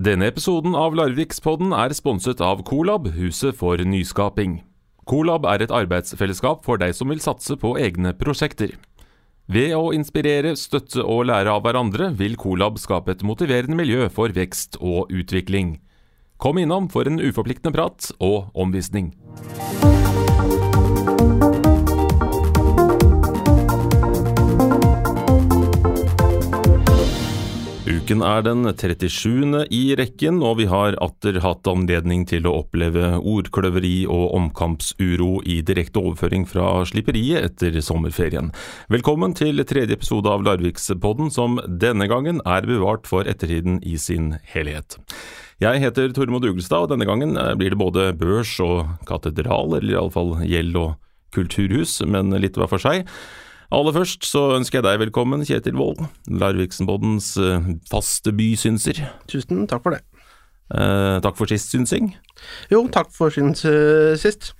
[0.00, 4.62] Denne episoden av Larvikspodden er sponset av Colab, huset for nyskaping.
[5.04, 8.72] Colab er et arbeidsfellesskap for deg som vil satse på egne prosjekter.
[9.44, 14.32] Ved å inspirere, støtte og lære av hverandre vil Colab skape et motiverende miljø for
[14.32, 15.76] vekst og utvikling.
[16.40, 19.12] Kom innom for en uforpliktende prat og omvisning.
[28.10, 29.68] Uken er den 37.
[29.70, 35.60] i rekken, og vi har atter hatt anledning til å oppleve ordkløveri og omkampsuro i
[35.62, 38.48] direkte overføring fra slipperiet etter sommerferien.
[38.90, 44.32] Velkommen til tredje episode av Larvikspodden, som denne gangen er bevart for ettertiden i sin
[44.56, 44.98] helhet.
[45.62, 50.40] Jeg heter Tormod Ugelstad, og denne gangen blir det både børs og katedral, eller iallfall
[50.50, 50.98] gjeld og
[51.30, 53.06] kulturhus, men litt hver for seg.
[53.70, 58.98] Aller først så ønsker jeg deg velkommen, Kjetil Wold, Larviksenboddens eh, faste bysynser.
[59.30, 60.00] Tusen takk for det.
[60.70, 62.12] Eh, takk for sist synsing.
[62.70, 64.52] Jo, takk for syns uh, sist.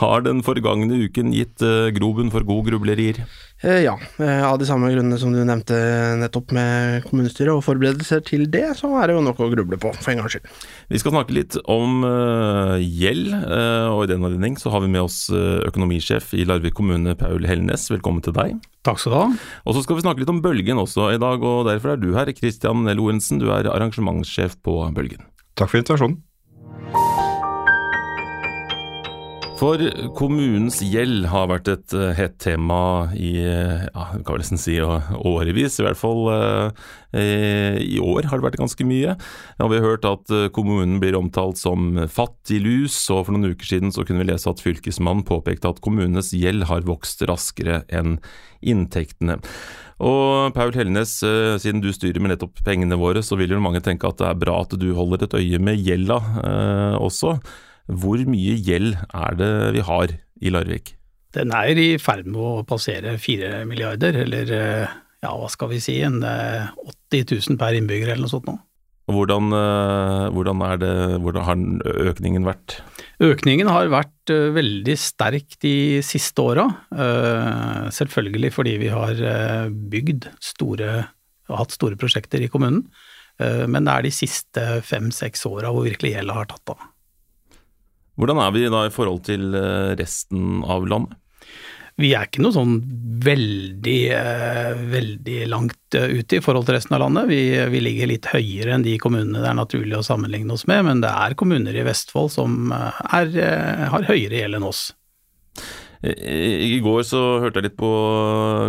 [0.00, 3.20] Har den forgangne uken gitt uh, grobunn for gode grublerier?
[3.60, 5.76] Eh, ja, eh, av de samme grunnene som du nevnte
[6.22, 9.92] nettopp med kommunestyret og forberedelser til det, så er det jo noe å gruble på,
[9.98, 10.48] for en gangs skyld.
[10.94, 15.04] Vi skal snakke litt om uh, gjeld, og i den anledning så har vi med
[15.04, 17.90] oss økonomisjef i Larvik kommune, Paul Hellnes.
[17.92, 18.56] Velkommen til deg.
[18.86, 19.26] Takk skal du ha.
[19.66, 22.12] Og så skal vi snakke litt om Bølgen også i dag, og derfor er du
[22.16, 23.42] her, Christian Lorentzen.
[23.42, 25.26] Du er arrangementssjef på Bølgen.
[25.58, 26.20] Takk for invitasjonen.
[29.58, 29.80] For
[30.14, 35.80] kommunens gjeld har vært et uh, hett tema i ja, kan vel nesten si årevis.
[35.80, 36.84] I hvert fall uh,
[37.18, 39.16] i år har det vært ganske mye.
[39.18, 43.90] Ja, vi har hørt at kommunen blir omtalt som fattiglus, og for noen uker siden
[43.90, 48.20] så kunne vi lese at fylkesmannen påpekte at kommunenes gjeld har vokst raskere enn
[48.62, 49.40] inntektene.
[49.98, 51.16] Og Paul Hellnes,
[51.62, 54.38] siden du styrer med nettopp pengene våre, så vil jo mange tenke at det er
[54.38, 56.20] bra at du holder et øye med gjelda
[57.02, 57.34] også.
[57.88, 60.94] Hvor mye gjeld er det vi har i Larvik?
[61.34, 65.98] Den er i ferd med å passere fire milliarder, eller ja, hva skal vi si,
[66.06, 68.54] en 80 000 per innbygger eller noe sånt nå.
[69.08, 69.50] Hvordan,
[70.36, 70.94] hvordan, det,
[71.24, 72.78] hvordan har økningen vært?
[73.18, 76.68] Økningen har vært veldig sterk de siste åra.
[77.94, 79.18] Selvfølgelig fordi vi har
[79.90, 81.00] bygd store,
[81.50, 82.84] hatt store prosjekter i kommunen.
[83.38, 86.86] Men det er de siste fem-seks åra hvor virkelig gjelda har tatt av.
[88.18, 89.50] Hvordan er vi da i forhold til
[89.98, 91.18] resten av landet?
[91.98, 92.76] Vi er ikke noe sånn
[93.24, 94.00] veldig,
[94.92, 97.26] veldig langt ute i forhold til resten av landet.
[97.32, 97.40] Vi,
[97.72, 101.02] vi, ligger litt høyere enn de kommunene det er naturlig å sammenligne oss med, men
[101.02, 103.34] det er kommuner i Vestfold som er,
[103.90, 104.84] har høyere gjeld enn oss.
[106.06, 107.90] I går så hørte jeg litt på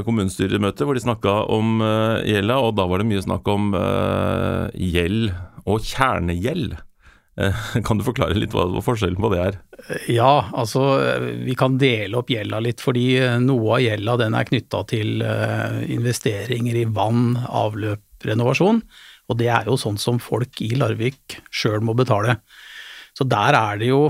[0.08, 1.84] kommunestyremøtet hvor de snakka om
[2.26, 3.70] gjelda, og da var det mye snakk om
[4.74, 5.30] gjeld
[5.70, 6.80] og kjernegjeld.
[7.86, 9.58] Kan du forklare litt hva, hva forskjellen på det er?
[10.12, 10.82] Ja, altså
[11.46, 13.14] vi kan dele opp gjelda litt, fordi
[13.44, 15.24] noe av gjelda den er knytta til
[15.96, 18.82] investeringer i vann, avløp, renovasjon.
[19.30, 22.40] Og det er jo sånn som folk i Larvik sjøl må betale.
[23.16, 24.02] Så der er det jo,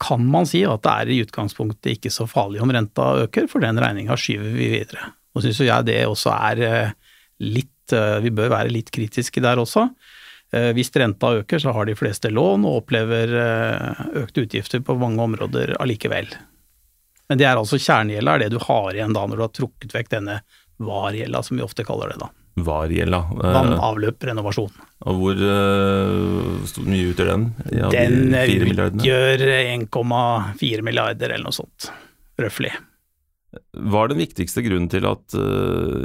[0.00, 3.64] kan man si, at det er i utgangspunktet ikke så farlig om renta øker, for
[3.64, 5.10] den regninga skyver vi videre.
[5.34, 6.92] Og syns jo jeg det også er
[7.44, 7.70] litt
[8.24, 9.90] Vi bør være litt kritiske der også.
[10.76, 13.32] Hvis renta øker, så har de fleste lån og opplever
[14.20, 16.28] økte utgifter på mange områder allikevel.
[17.28, 19.94] Men det er altså kjernegjelda, er det du har igjen da når du har trukket
[19.96, 20.40] vekk denne
[20.84, 22.30] VAR-gjelda, som vi ofte kaller det da.
[22.64, 23.20] VAR-gjelda?
[23.40, 24.72] Vann, avløp, renovasjon.
[25.08, 27.46] Og hvor uh, mye utgjør den?
[27.74, 31.90] Ja, den utgjør 1,4 milliarder eller noe sånt,
[32.40, 32.74] røftlig.
[33.54, 35.34] Hva er den viktigste grunnen til at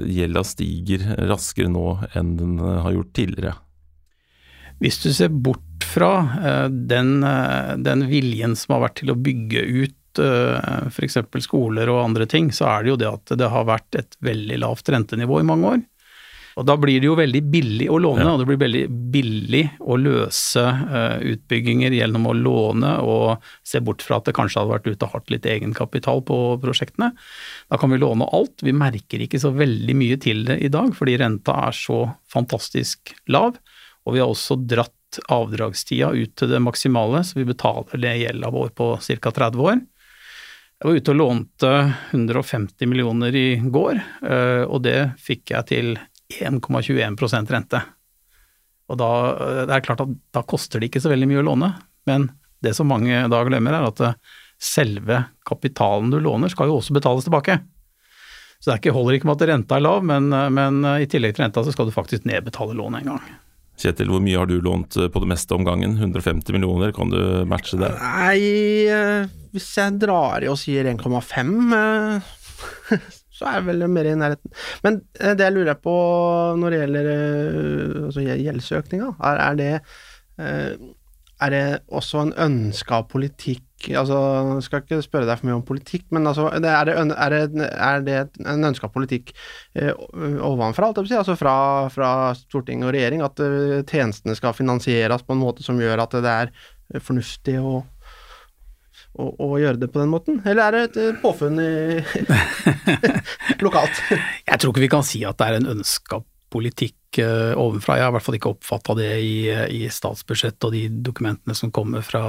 [0.05, 1.87] gjelda stiger raskere nå
[2.17, 3.55] enn den har gjort tidligere?
[4.79, 6.11] Hvis du ser bort fra
[6.69, 7.19] den,
[7.83, 11.17] den, viljen som har vært til å bygge ut f.eks.
[11.45, 14.59] skoler og andre ting, så er det jo det at det har vært et veldig
[14.61, 15.81] lavt rentenivå i mange år.
[16.59, 18.33] Og da blir det jo veldig billig å låne, ja.
[18.33, 20.63] og det blir veldig billig å løse
[21.31, 25.13] utbygginger gjennom å låne og se bort fra at det kanskje hadde vært ute og
[25.15, 27.13] hatt litt egenkapital på prosjektene.
[27.71, 28.65] Da kan vi låne alt.
[28.65, 32.01] Vi merker ikke så veldig mye til det i dag, fordi renta er så
[32.33, 33.55] fantastisk lav.
[34.09, 38.49] Og vi har også dratt avdragstida ut til det maksimale, så vi betaler det gjelda
[38.53, 39.29] vår på ca.
[39.29, 39.77] 30 år.
[40.79, 41.71] Jeg var ute og lånte
[42.15, 43.99] 150 millioner i går,
[44.71, 45.89] og det fikk jeg til
[46.39, 47.81] 1,21% rente.
[48.89, 49.09] Og da,
[49.67, 51.73] det er klart at da koster det ikke så veldig mye å låne,
[52.09, 52.29] men
[52.63, 54.01] det som mange da glemmer er at
[54.59, 57.59] selve kapitalen du låner skal jo også betales tilbake.
[58.59, 61.45] Så det ikke, holder ikke med at renta er lav, men, men, i tillegg til
[61.45, 63.29] renta så skal du faktisk nedbetale lånet en gang.
[63.79, 65.95] Kjetil, hvor mye har du lånt på det meste om gangen?
[65.95, 67.93] 150 millioner, kan du matche det?
[68.01, 71.53] Nei, hvis jeg drar i og sier 1,5,
[73.39, 74.51] så er jeg vel mer i nærheten.
[74.83, 75.95] Men det jeg lurer på
[76.59, 77.09] når det gjelder
[78.09, 79.73] altså gjeldsøkninga, er, det
[81.39, 81.65] er det
[81.95, 84.17] også en ønska politikk altså,
[84.55, 87.69] Jeg skal ikke spørre deg for mye om politikk, men altså, er, det, er, det,
[87.69, 89.31] er det en ønska politikk
[89.75, 89.93] eh,
[90.45, 91.55] ovenfra, alt altså fra,
[91.93, 96.17] fra, storting og regjering, at uh, tjenestene skal finansieres på en måte som gjør at
[96.19, 96.51] det er
[97.05, 97.79] fornuftig å,
[99.19, 101.71] å, å gjøre det på den måten, eller er det et eh, påfunn i,
[103.65, 104.03] lokalt?
[104.11, 106.23] Jeg tror ikke vi kan si at det er en ønska
[106.53, 107.97] politikk uh, ovenfra.
[107.97, 109.33] Jeg har i hvert fall ikke oppfatta det i,
[109.79, 112.23] i statsbudsjettet og de dokumentene som kommer fra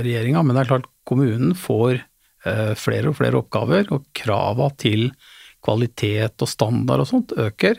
[0.00, 0.42] regjeringa.
[0.42, 2.00] Men det er klart, kommunen får
[2.46, 5.10] uh, flere og flere oppgaver, og krava til
[5.64, 7.78] kvalitet og standard og sånt øker.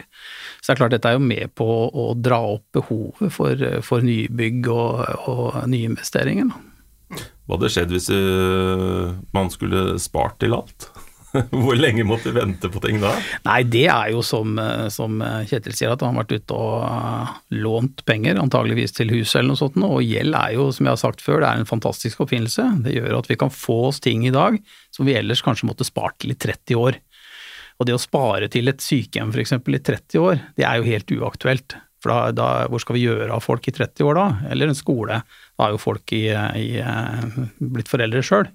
[0.58, 4.06] Så det er klart dette er jo med på å dra opp behovet for, for
[4.06, 6.50] nybygg og, og nyinvesteringer.
[7.46, 8.10] Hva hadde skjedd hvis
[9.38, 10.90] man skulle spart til alt?
[11.64, 13.14] Hvor lenge måtte vi vente på ting da?
[13.48, 14.56] Nei, det er jo som,
[14.94, 19.42] som Kjetil sier, at han har vært ute og uh, lånt penger, antageligvis til huset
[19.42, 19.80] eller noe sånt.
[19.86, 22.68] Og gjeld er jo, som jeg har sagt før, det er en fantastisk oppfinnelse.
[22.86, 24.60] Det gjør at vi kan få oss ting i dag
[24.96, 27.02] som vi ellers kanskje måtte spart til i 30 år.
[27.76, 29.58] Og det å spare til et sykehjem f.eks.
[29.58, 31.76] i 30 år, det er jo helt uaktuelt.
[32.04, 34.26] For da, da, hvor skal vi gjøre av folk i 30 år da?
[34.54, 35.20] Eller en skole?
[35.58, 36.28] Da er jo folk i,
[36.62, 36.68] i,
[37.60, 38.48] blitt foreldre sjøl.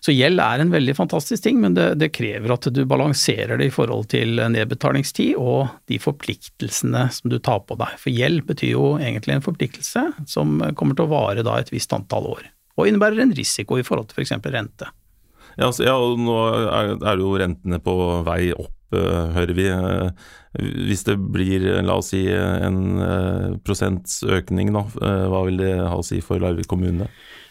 [0.00, 3.68] Så gjeld er en veldig fantastisk ting, men det, det, krever at du balanserer det
[3.68, 7.98] i forhold til nedbetalingstid og de forpliktelsene som du tar på deg.
[8.00, 11.92] For gjeld betyr jo egentlig en forpliktelse som kommer til å vare da et visst
[11.96, 12.48] antall år,
[12.80, 14.38] og innebærer en risiko i forhold til f.eks.
[14.48, 14.88] rente.
[15.58, 19.66] Ja, altså, ja, nå er, er jo rentene på vei opp, uh, hører vi.
[19.68, 20.30] Uh,
[20.88, 24.82] hvis det blir, la oss si, en prosents økning, da,
[25.30, 27.06] hva vil det ha å si for Larvik kommune?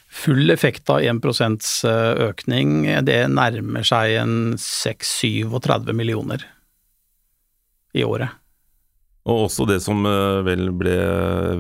[0.10, 1.26] Full effekt av 1
[1.86, 6.48] eh, økning, det nærmer seg en 6-37 millioner
[7.94, 8.34] i året.
[9.30, 10.96] Og også det som eh, vel ble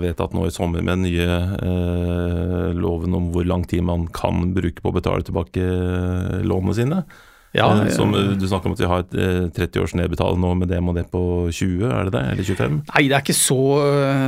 [0.02, 4.54] vedtatt nå i sommer med den nye eh, loven om hvor lang tid man kan
[4.56, 7.04] bruke på å betale tilbake eh, lånene sine.
[7.52, 10.52] Ja, eh, som Du snakker om at vi har et 30 eh, års nedbetaling nå,
[10.62, 12.24] med det må det på 20, er det det?
[12.34, 12.76] Eller 25?
[12.92, 13.60] Nei, det er ikke så,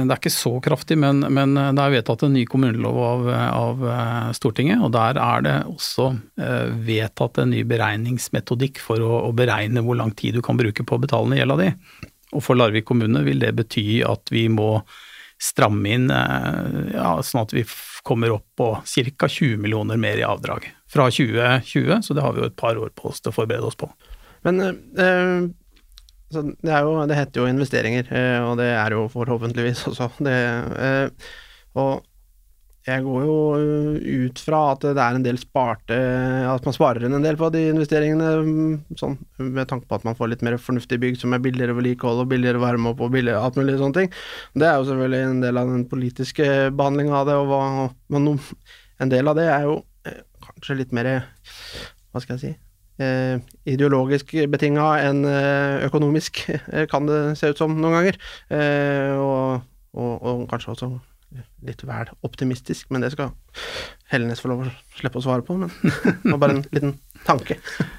[0.01, 3.85] er ikke så kraftig, men, men, det er vedtatt en ny kommunelov av, av,
[4.38, 4.81] Stortinget.
[4.81, 6.09] Og der er det også
[6.41, 10.85] eh, vedtatt en ny beregningsmetodikk for å, å, beregne hvor lang tid du kan bruke
[10.85, 11.71] på å betale ned gjelda di.
[12.31, 14.79] Og for Larvik kommune vil det bety at vi må
[15.41, 17.63] stramme inn ja, sånn at vi
[18.06, 19.27] kommer opp på ca.
[19.27, 22.91] 20 millioner mer i avdrag fra 2020, så det har vi jo et par år
[22.95, 23.88] på oss til å forberede oss på.
[24.45, 25.49] Men eh,
[26.31, 30.09] det, jo, det, heter jo investeringer, eh, og det er jo forhåpentligvis også.
[30.25, 30.38] Det,
[30.88, 31.35] eh,
[31.79, 32.07] og
[32.81, 33.35] jeg går jo
[34.25, 35.93] ut fra at det er en del sparte
[36.49, 38.31] At man sparer en del på de investeringene,
[38.97, 42.23] sånn, med tanke på at man får litt mer fornuftig bygg som er billigere vedlikehold
[42.23, 44.09] og billigere varme opp og billigere alt mulig sånne ting.
[44.57, 48.41] Det er jo selvfølgelig en del av den politiske behandlinga av det, og hva,
[49.05, 49.77] en del av det er jo
[50.61, 51.09] kanskje litt mer
[52.11, 52.51] Hva skal jeg si
[53.01, 53.37] eh,
[53.69, 58.19] ideologisk betinga enn eh, økonomisk, eh, kan det se ut som noen ganger.
[58.53, 59.63] Eh, og,
[59.95, 60.91] og, og, kanskje også
[61.65, 63.31] litt vel optimistisk, men det skal
[64.11, 65.56] Hellenes få lov å slippe å svare på.
[65.61, 67.59] Men det var bare en liten tanke.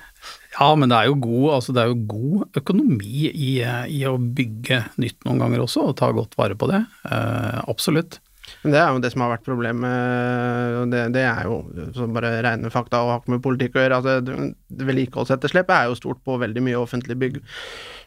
[0.52, 4.82] Ja, men det er jo god, altså er jo god økonomi i, i, å bygge
[5.00, 6.82] nytt noen ganger også, og ta godt vare på det.
[7.08, 8.18] Eh, absolutt.
[8.62, 10.90] Men det er jo det som har vært problemet.
[10.92, 13.98] Det, det er jo bare rene fakta og har ikke med politikk å gjøre.
[13.98, 14.36] Altså,
[14.82, 17.40] Vedlikeholdsetterslepet er jo stort på veldig mye offentlig bygg.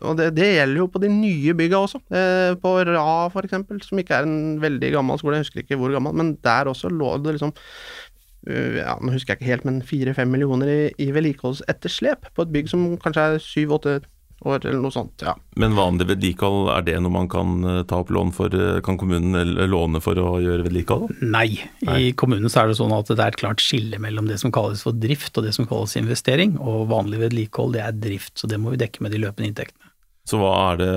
[0.07, 2.01] Og det, det gjelder jo på de nye bygga også.
[2.07, 3.59] Eh, på Ra f.eks.,
[3.89, 6.91] som ikke er en veldig gammel skole, jeg husker ikke hvor gammel, men der også
[6.93, 11.11] lå det liksom uh, ja, nå husker jeg ikke helt, men fire-fem millioner i, i
[11.15, 13.99] vedlikeholdsetterslep på et bygg som kanskje er syv-åtte
[14.43, 15.21] år, eller noe sånt.
[15.25, 15.35] ja.
[15.55, 18.53] Men vanlig vedlikehold, er det noe man kan eh, ta opp lån for?
[18.53, 21.23] Eh, kan kommunen låne for å gjøre vedlikehold?
[21.23, 21.61] Nei.
[21.87, 21.97] Nei.
[22.09, 24.53] I kommunen så er det sånn at det er et klart skille mellom det som
[24.55, 26.57] kalles for drift og det som kalles investering.
[26.61, 29.91] Og vanlig vedlikehold det er drift, så det må vi dekke med de løpende inntektene.
[30.25, 30.93] Så hva er det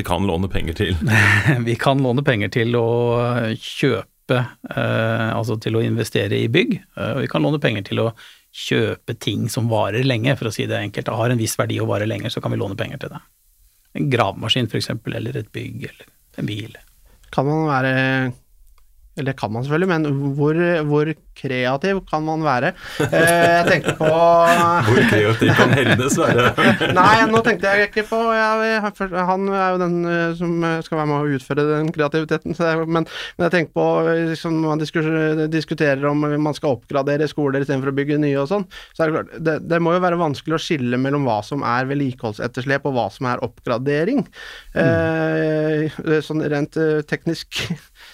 [0.00, 0.96] vi kan låne penger til?
[1.68, 2.88] vi kan låne penger til å
[3.62, 4.42] kjøpe,
[4.74, 6.80] eh, altså til å investere i bygg.
[6.98, 8.10] Og vi kan låne penger til å
[8.56, 11.12] kjøpe ting som varer lenge, for å si det enkelt.
[11.12, 13.20] Har en viss verdi å vare lenger, så kan vi låne penger til det.
[13.96, 16.76] En gravemaskin f.eks., eller et bygg, eller en bil.
[17.34, 17.94] Kan man være
[19.16, 22.72] eller det kan man selvfølgelig, men hvor, hvor kreativ kan man være?
[23.00, 24.08] Eh, jeg tenkte på
[24.88, 26.50] Hvor kreativ kan Helnes være?
[26.98, 28.82] Nei, nå tenkte jeg ikke på jeg,
[29.30, 32.56] Han er jo den eh, som skal være med å utføre den kreativiteten.
[32.84, 33.86] Men, men, jeg tenker på
[34.32, 38.68] liksom, Man diskuterer om man skal oppgradere skoler istedenfor å bygge nye og sånn.
[38.92, 41.64] Så er det klart, det, det, må jo være vanskelig å skille mellom hva som
[41.64, 44.26] er vedlikeholdsetterslep og hva som er oppgradering.
[44.76, 45.88] Mm.
[45.96, 46.76] Eh, sånn rent
[47.08, 47.64] teknisk.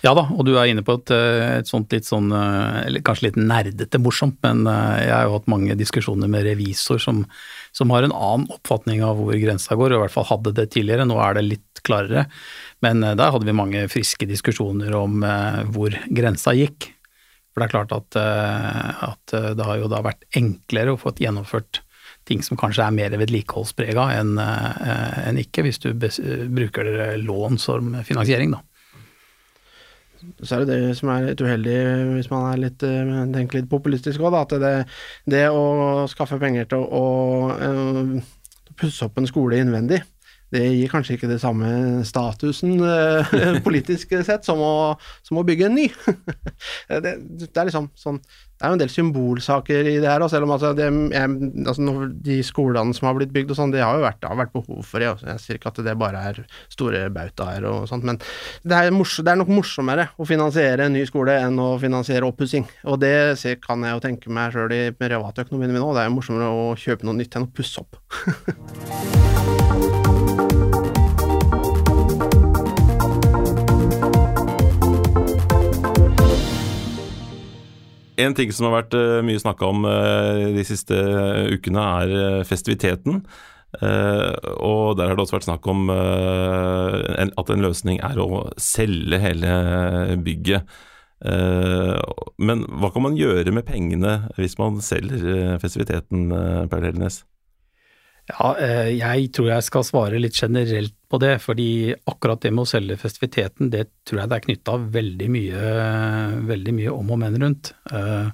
[0.06, 3.04] Ja da, og du er inne på et, eh, et sånt litt sånn, eh, eller
[3.04, 7.24] kanskje litt nerdete morsomt, men eh, jeg har jo hatt mange diskusjoner med revisor som,
[7.76, 10.68] som har en annen oppfatning av hvor grensa går, og i hvert fall hadde det
[10.74, 12.26] tidligere, nå er det litt klarere.
[12.84, 15.22] Men der hadde vi mange friske diskusjoner om
[15.74, 16.92] hvor grensa gikk.
[17.50, 21.82] For det er klart at, at det har jo da vært enklere å få gjennomført
[22.26, 26.90] ting som kanskje er mer vedlikeholdsprega enn en ikke, hvis du bruker
[27.22, 28.62] lån som finansiering, da
[30.42, 31.76] så er det det som er litt uheldig,
[32.16, 34.72] hvis man er litt, eh, tenker litt populistisk òg, at det,
[35.30, 38.32] det, å skaffe penger til å, å eh,
[38.78, 40.02] pusse opp en skole innvendig,
[40.52, 41.68] det gir kanskje ikke det samme
[42.04, 44.72] statusen eh, politisk sett som å,
[45.24, 45.88] som å, bygge en ny.
[47.04, 50.46] det, det, er liksom sånn Det er jo en del symbolsaker i det her, selv
[50.46, 51.94] om altså, det, jeg, altså,
[52.28, 54.54] de skolene som har blitt bygd og sånn, det har jo vært, det har vært
[54.54, 55.10] behov for det.
[55.32, 56.42] Jeg sier ikke at det bare er
[56.72, 58.20] store bautaer og sånt, men
[58.62, 62.28] det er, morsom, det er, nok morsommere å finansiere en ny skole enn å finansiere
[62.28, 62.68] oppussing.
[62.92, 66.18] Og det kan jeg jo tenke meg sjøl i privatøkonomien min òg, det er jo
[66.20, 67.98] morsommere å kjøpe noe nytt enn å pusse opp.
[78.22, 80.98] En ting som har vært uh, mye snakka om uh, de siste
[81.52, 83.24] ukene, er festiviteten.
[83.72, 89.54] og der har det også vært snakk om at en løsning er å selge hele
[90.20, 90.68] bygget.
[92.36, 96.28] men hva kan man gjøre med pengene hvis man selger festiviteten,
[96.68, 97.22] Per Helnes?
[98.32, 98.52] Ja,
[98.88, 102.96] jeg tror jeg skal svare litt generelt på det, fordi akkurat det med å selge
[103.00, 105.28] festiviteten, det tror jeg det er knytta veldig
[106.48, 107.74] veldig mye om og men rundt.
[107.92, 108.32] Uh,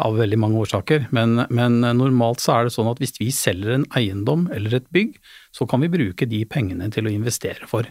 [0.00, 1.08] av veldig mange årsaker.
[1.14, 4.88] Men, men, normalt så er det sånn at hvis vi selger en eiendom eller et
[4.94, 5.18] bygg,
[5.54, 7.88] så kan vi bruke de pengene til å investere for.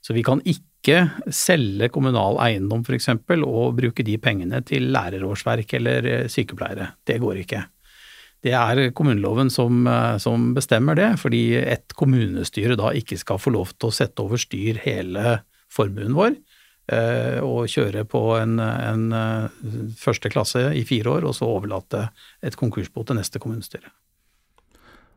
[0.00, 3.10] Så vi kan ikke selge kommunal eiendom f.eks.
[3.36, 6.94] og bruke de pengene til lærerårsverk eller sykepleiere.
[7.06, 7.66] Det går ikke.
[8.40, 13.52] Det er kommuneloven som, eh, som, bestemmer det, fordi et kommunestyre da ikke skal få
[13.52, 16.32] lov til å sette over styr hele formuen vår
[16.90, 19.66] eh, og kjøre på en, en, eh,
[20.00, 22.08] første klasse i fire år, og så overlate
[22.42, 23.92] et konkursbo til neste kommunestyre.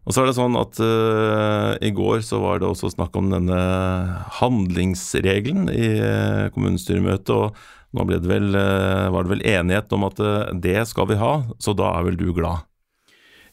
[0.03, 3.30] Og så er det sånn at uh, i går så var det også snakk om
[3.32, 3.60] denne
[4.42, 10.20] handlingsregelen i uh, kommunestyremøtet, og nå det vel, uh, var det vel enighet om at
[10.60, 12.68] det skal vi ha, så da er vel du glad?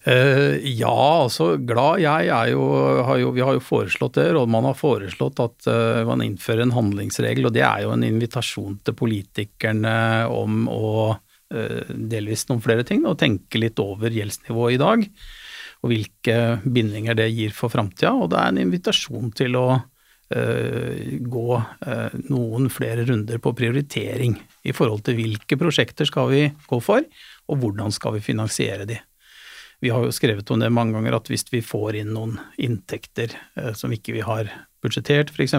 [0.00, 0.92] Uh, ja,
[1.26, 2.62] altså glad jeg er jo,
[3.04, 4.30] har jo, Vi har jo foreslått det.
[4.32, 7.50] Rådmannen har foreslått at uh, man innfører en handlingsregel.
[7.50, 9.92] og Det er jo en invitasjon til politikerne
[10.32, 13.04] om å uh, delvis noen flere ting.
[13.04, 15.04] Og tenke litt over gjeldsnivået i dag.
[15.84, 18.14] Og hvilke bindinger det gir for framtida.
[18.16, 19.70] Og det er en invitasjon til å
[20.30, 21.56] gå
[22.30, 27.02] noen flere runder på prioritering i forhold til hvilke prosjekter skal vi gå for,
[27.50, 29.00] og hvordan skal vi finansiere de.
[29.80, 33.32] Vi har jo skrevet om det mange ganger at hvis vi får inn noen inntekter
[33.56, 34.50] eh, som ikke vi har
[34.84, 35.56] budsjettert f.eks.,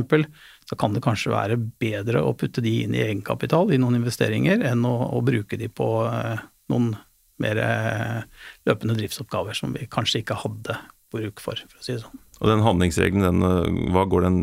[0.69, 4.61] så kan det kanskje være bedre å putte de inn i egenkapital i noen investeringer,
[4.71, 6.93] enn å, å bruke de på eh, noen
[7.41, 8.19] mer eh,
[8.69, 10.77] løpende driftsoppgaver som vi kanskje ikke hadde
[11.11, 12.19] bruk for, for å si det sånn.
[12.41, 14.37] Og den handlingsregelen, den, eh, hva går den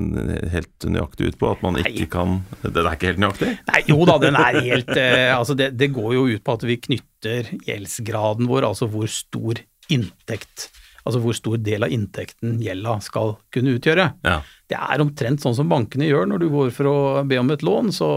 [0.52, 1.50] helt nøyaktig ut på?
[1.50, 2.10] At man ikke Nei.
[2.12, 3.52] kan Den er ikke helt nøyaktig?
[3.72, 6.66] Nei, jo da, den er helt eh, Altså, det, det, går jo ut på at
[6.68, 10.68] vi knytter gjeldsgraden vår, altså hvor stor inntekt
[11.08, 14.04] Altså hvor stor del av inntekten gjelda skal kunne utgjøre.
[14.26, 14.42] Ja.
[14.68, 17.64] Det er omtrent sånn som bankene gjør når du går for å be om et
[17.64, 18.08] lån, så,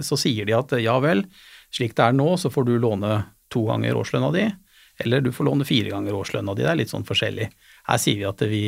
[0.00, 1.20] så sier de at ja vel,
[1.74, 3.18] slik det er nå, så får du låne
[3.52, 4.46] to ganger årslønna di,
[5.04, 6.64] eller du får låne fire ganger årslønna di.
[6.64, 7.50] Det er litt sånn forskjellig.
[7.88, 8.64] Her sier vi at vi,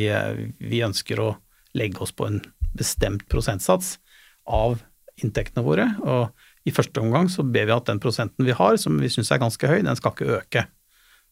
[0.61, 1.31] vi ønsker å
[1.77, 2.41] legge oss på en
[2.77, 3.95] bestemt prosentsats
[4.45, 4.79] av
[5.17, 8.99] inntektene våre, og i første omgang så ber vi at den prosenten vi har, som
[8.99, 10.67] vi syns er ganske høy, den skal ikke øke.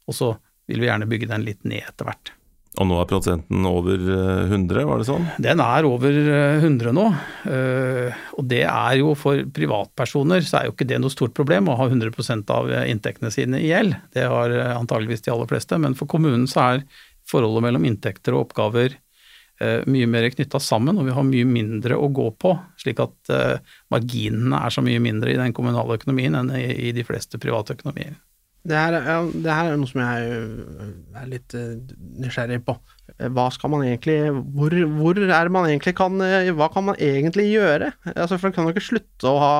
[0.07, 0.31] Og så
[0.69, 2.31] vil vi gjerne bygge den litt ned etter hvert.
[2.75, 4.01] Og nå er prosenten over
[4.49, 5.27] 100, eh, var det sånn?
[5.39, 6.17] Den er over
[6.59, 7.05] 100 eh, nå.
[7.47, 11.69] Eh, og det er jo for privatpersoner så er jo ikke det noe stort problem
[11.71, 13.95] å ha 100% av inntektene sine i gjeld.
[14.15, 15.79] Det har antageligvis de aller fleste.
[15.79, 16.83] Men for kommunen så er
[17.29, 18.97] forholdet mellom inntekter og oppgaver
[19.61, 23.33] eh, mye mer knytta sammen, og vi har mye mindre å gå på, slik at
[23.33, 27.77] eh, marginene er så mye mindre i den kommunale økonomien enn i, de fleste private
[27.77, 28.17] økonomier.
[28.65, 30.29] Det her, ja, det her er noe som jeg
[31.21, 32.73] er litt nysgjerrig på.
[33.35, 37.91] Hva skal man egentlig hvor, hvor, er man egentlig kan Hva kan man egentlig gjøre?
[38.15, 39.51] Altså, for du kan jo ikke slutte å ha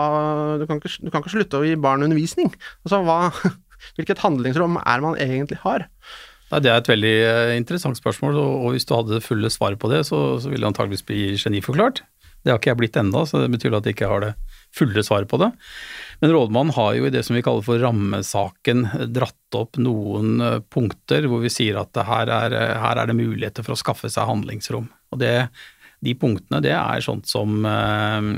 [0.57, 2.50] du kan ikke, du kan ikke slutte å gi barn undervisning.
[2.81, 3.29] Altså, hva,
[4.00, 5.86] hvilket handlingsrom er man egentlig har?
[6.51, 7.15] Nei, Det er et veldig
[7.57, 10.73] interessant spørsmål, og hvis du hadde det fulle svaret på det, så, så ville det
[10.73, 12.03] antageligvis bli geniforklart.
[12.45, 14.33] Det har ikke jeg blitt enda, så det betyr at jeg ikke har det
[14.75, 15.47] fulle svaret på det.
[16.21, 18.85] Men rådmannen har jo i det som vi kaller for rammesaken
[19.15, 23.65] dratt opp noen eh, punkter hvor vi sier at her er, her er det muligheter
[23.65, 24.91] for å skaffe seg handlingsrom.
[25.09, 25.33] Og det,
[26.05, 28.29] de punktene det er sånt som eh,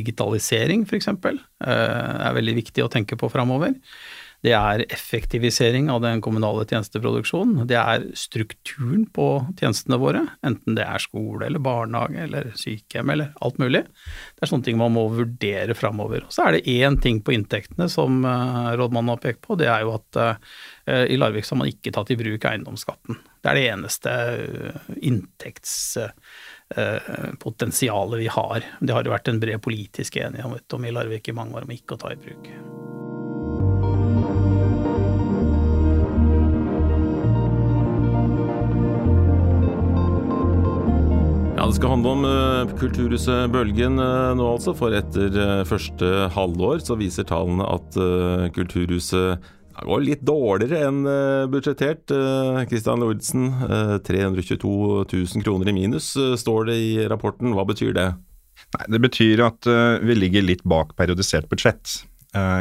[0.00, 1.12] digitalisering f.eks.
[1.12, 1.36] Eh,
[1.68, 3.76] er veldig viktig å tenke på framover.
[4.40, 7.66] Det er effektivisering av den kommunale tjenesteproduksjonen.
[7.68, 9.26] Det er strukturen på
[9.60, 13.82] tjenestene våre, enten det er skole eller barnehage eller sykehjem eller alt mulig.
[13.84, 16.24] Det er sånne ting man må vurdere framover.
[16.32, 19.84] Så er det én ting på inntektene som uh, rådmannen har pekt på, det er
[19.84, 20.32] jo at uh,
[20.88, 23.20] i Larvik har man ikke tatt i bruk eiendomsskatten.
[23.40, 24.16] Det er det eneste
[25.00, 26.16] inntektspotensialet
[26.70, 28.66] inntekts potensialet vi har.
[28.80, 31.74] Det har det vært en bred politisk enighet om i Larvik i mange år om
[31.74, 32.50] ikke å ta i bruk.
[41.70, 44.72] Det skal handle om uh, Kulturhuset Bølgen uh, nå, altså.
[44.74, 47.94] For etter uh, første halvår så viser tallene at
[48.56, 49.46] Kulturhuset
[49.78, 50.98] går litt dårligere enn
[51.52, 52.10] budsjettert.
[52.68, 53.46] Kristian Lordsen,
[54.02, 54.72] 322
[55.14, 56.10] 000 kroner i minus
[56.42, 57.54] står det i rapporten.
[57.54, 58.08] Hva betyr det?
[58.74, 59.70] Nei, Det betyr at
[60.02, 62.00] vi ligger litt bak periodisert budsjett.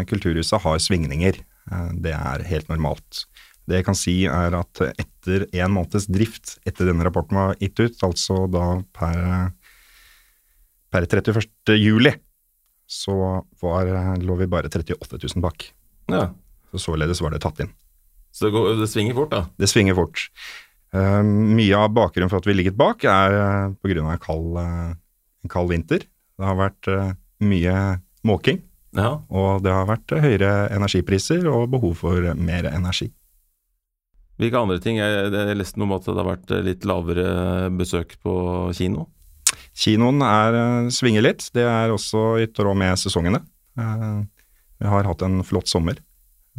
[0.07, 1.41] Kulturhuset har svingninger.
[1.97, 3.25] det er helt normalt.
[3.69, 7.77] Det jeg kan si er at etter en måneds drift etter denne rapporten var gitt
[7.77, 8.63] ut, altså da
[8.97, 9.19] per,
[10.89, 11.45] per 31.
[11.77, 12.15] juli,
[12.89, 13.13] så
[13.61, 15.67] var, lå vi bare 38 000 bak.
[16.09, 16.31] Ja.
[16.73, 17.69] Så således var det tatt inn.
[18.33, 19.43] Så det, går, det svinger fort, da?
[19.61, 20.25] Det svinger fort.
[20.95, 24.01] Uh, mye av bakgrunnen for at vi ligget bak, er uh, pga.
[24.01, 24.97] En, kald, uh,
[25.45, 26.05] en kald vinter.
[26.09, 27.13] Det har vært uh,
[27.45, 27.75] mye
[28.25, 28.61] måking,
[28.97, 29.13] ja.
[29.29, 33.11] og det har vært høyere energipriser og behov for mer energi.
[34.39, 34.97] Hvilke andre ting?
[35.01, 37.29] Jeg, jeg leste noe om at det har vært litt lavere
[37.75, 38.33] besøk på
[38.77, 39.09] kino?
[39.79, 40.57] Kinoen er,
[40.95, 41.45] svinger litt.
[41.55, 43.41] Det er også i tråd med sesongene.
[43.75, 45.99] Vi har hatt en flott sommer.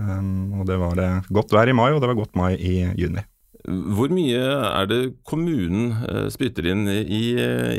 [0.00, 1.00] Og det var
[1.32, 3.24] godt vær i mai, og det var godt mai i juni.
[3.68, 5.92] Hvor mye er det kommunen
[6.32, 7.24] spytter inn i,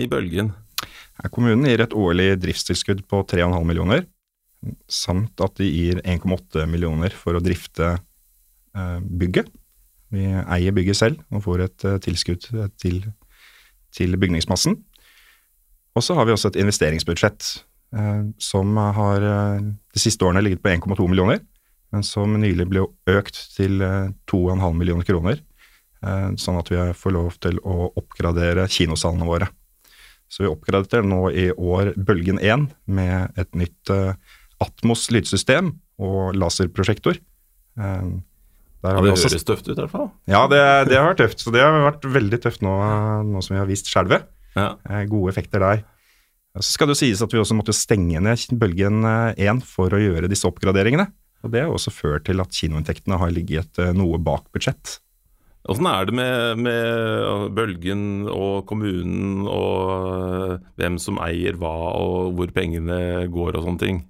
[0.01, 0.51] i bølgen?
[1.33, 4.05] Kommunen gir et årlig driftstilskudd på 3,5 millioner,
[4.89, 7.95] samt at de gir 1,8 millioner for å drifte
[8.73, 9.49] bygget.
[10.12, 12.47] Vi eier bygget selv og får et uh, tilskudd
[12.82, 13.04] til,
[13.95, 14.78] til, bygningsmassen.
[15.95, 17.47] Og så har vi også et investeringsbudsjett
[17.97, 21.41] uh, som har de siste årene ligget på 1,2 millioner,
[21.91, 23.82] men som nylig ble økt til
[24.32, 25.41] 2,5 millioner kroner.
[26.39, 29.50] Sånn at vi får lov til å oppgradere kinosalene våre.
[30.32, 33.91] Så vi oppgraderer nå i år Bølgen 1 med et nytt
[34.63, 37.19] Atmos lydsystem og laserprosjektor.
[38.82, 39.30] Der ja, det også...
[39.30, 40.08] høres tøft ut, i hvert fall.
[40.30, 41.44] Ja, det, det, har vært tøft.
[41.44, 42.74] Så det har vært veldig tøft nå,
[43.30, 44.26] nå som vi har vist skjelvet.
[44.58, 44.74] Ja.
[44.89, 45.84] Eh, gode effekter der.
[46.60, 49.94] Så skal det jo sies at vi også måtte stenge ned Bølgen 1 eh, for
[49.94, 51.08] å gjøre disse oppgraderingene.
[51.41, 54.98] Og Det har også ført til at kinoinntektene har ligget eh, noe bak budsjett.
[55.70, 62.50] Åssen er det med, med, Bølgen og kommunen og hvem som eier hva og hvor
[62.56, 64.02] pengene går og sånne ting?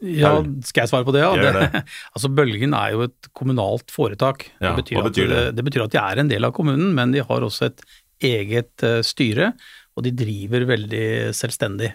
[0.00, 0.32] Ja,
[0.64, 1.22] skal jeg svare på det?
[1.22, 1.32] Ja?
[1.36, 1.82] Det,
[2.16, 4.46] altså Bølgen er jo et kommunalt foretak.
[4.58, 5.40] Ja, det, betyr betyr det?
[5.40, 5.56] det?
[5.58, 7.84] det betyr at de er en del av kommunen, men de har også et
[8.24, 9.52] eget uh, styre,
[9.96, 11.92] og de driver veldig selvstendig.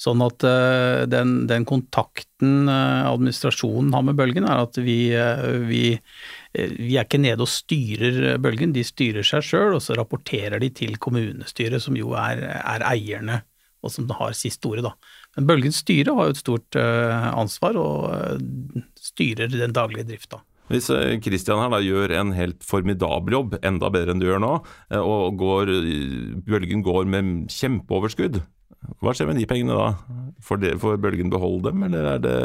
[0.00, 4.98] Sånn at uh, den, den, kontakten uh, administrasjonen har med Bølgen, er at vi,
[5.68, 5.84] vi,
[6.56, 10.72] vi er ikke nede og styrer Bølgen, de styrer seg sjøl, og så rapporterer de
[10.74, 13.42] til kommunestyret, som jo er, er eierne,
[13.84, 14.96] og som har siste ordet, da.
[15.36, 20.42] Men Bølgens styre har jo et stort uh, ansvar og uh, styrer den daglige drifta.
[20.70, 20.88] Hvis
[21.20, 24.52] Kristian eh, her da gjør en helt formidabel jobb, enda bedre enn du gjør nå,
[24.96, 25.72] og går,
[26.46, 28.38] Bølgen går med kjempeoverskudd,
[29.04, 29.90] hva skjer med de pengene da?
[30.44, 32.38] Får, det, får Bølgen beholde dem, eller det,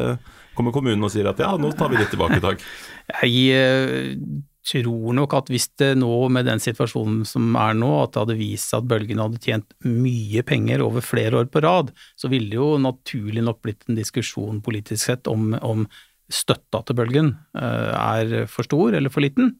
[0.58, 2.68] kommer kommunen og sier at ja, nå tar vi litt tilbake, takk?
[3.24, 4.12] Jeg
[4.70, 8.38] tror nok at hvis det nå, med den situasjonen som er nå, at det hadde
[8.40, 12.52] vist seg at Bølgen hadde tjent mye penger over flere år på rad, så ville
[12.52, 15.88] det jo naturlig nok blitt en diskusjon politisk sett om, om
[16.30, 19.56] støtta til Bølgen eh, er for stor eller for liten.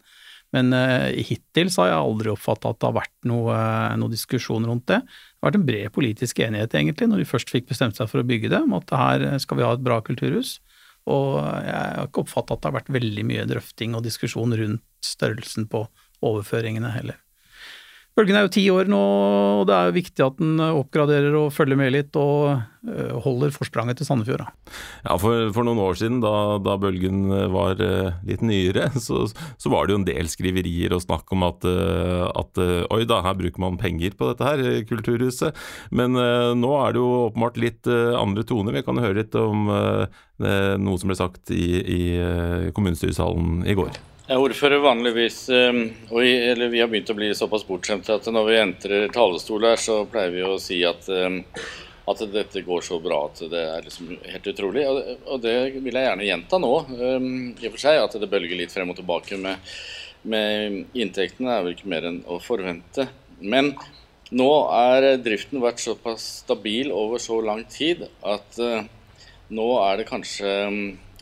[0.56, 4.10] Men uh, hittil så har jeg aldri oppfatta at det har vært noe, uh, noe,
[4.10, 4.98] diskusjon rundt det.
[5.06, 8.24] Det har vært en bred politisk enighet, egentlig, når de først fikk bestemt seg for
[8.24, 10.56] å bygge det, om at her skal vi ha et bra kulturhus.
[11.08, 14.84] Og jeg har ikke oppfatta at det har vært veldig mye drøfting og diskusjon rundt
[15.06, 15.86] størrelsen på
[16.26, 17.18] overføringene heller.
[18.18, 19.00] Bølgen er jo ti år nå,
[19.62, 23.54] og det er jo viktig at den oppgraderer og følger med litt og øh, holder
[23.56, 24.44] forspranget til Sandefjord.
[25.06, 29.72] Ja, for, for, noen år siden, da, da Bølgen var uh, litt nyere, så, så,
[29.72, 33.64] var det jo en del skriverier og snakk om at, at oi da, her bruker
[33.64, 35.56] man penger på dette her, kulturhuset.
[35.96, 38.76] Men nå er det jo åpenbart litt andre toner.
[38.76, 42.02] Vi kan høre litt om noe som ble sagt i, i
[42.76, 44.00] kommunestyresalen i går.
[44.30, 45.80] Jeg er ordfører vanligvis, ehm,
[46.14, 50.04] og vi har begynt å bli såpass bortskjemte at når vi entrer talerstol her, så
[50.06, 51.40] pleier vi å si at, ehm,
[52.14, 54.86] at dette går så bra at det er liksom helt utrolig.
[54.86, 58.04] Og det vil jeg gjerne gjenta nå, ehm, i og for seg.
[58.04, 59.74] At det bølger litt frem og tilbake med,
[60.22, 63.10] med inntektene, er vel ikke mer enn å forvente.
[63.42, 63.74] Men
[64.30, 68.86] nå er driften vært såpass stabil over så lang tid at eh,
[69.50, 70.54] nå er det kanskje